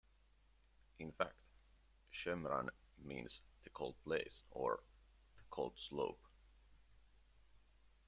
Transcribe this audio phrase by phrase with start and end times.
[0.97, 1.35] In fact
[2.11, 4.79] "shemran" means "the cold place" or
[5.37, 6.17] "the cold slope".